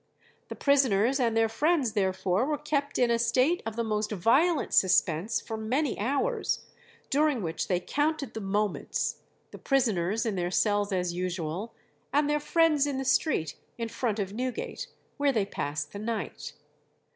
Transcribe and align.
"The 0.49 0.55
prisoners 0.55 1.19
and 1.19 1.37
their 1.37 1.47
friends, 1.47 1.91
therefore, 1.93 2.47
were 2.47 2.57
kept 2.57 2.97
in 2.97 3.11
a 3.11 3.19
state 3.19 3.61
of 3.67 3.75
the 3.75 3.83
most 3.83 4.11
violent 4.11 4.73
suspense 4.73 5.39
for 5.39 5.57
many 5.57 5.99
hours, 5.99 6.65
during 7.11 7.43
which 7.43 7.67
they 7.67 7.79
counted 7.79 8.33
the 8.33 8.41
moments 8.41 9.17
the 9.51 9.59
prisoners 9.59 10.25
in 10.25 10.33
their 10.33 10.49
cells 10.49 10.91
as 10.91 11.13
usual, 11.13 11.75
and 12.11 12.27
their 12.27 12.39
friends 12.39 12.87
in 12.87 12.97
the 12.97 13.05
street 13.05 13.57
in 13.77 13.89
front 13.89 14.17
of 14.17 14.33
Newgate, 14.33 14.87
where 15.17 15.31
they 15.31 15.45
passed 15.45 15.93
the 15.93 15.99
night. 15.99 16.53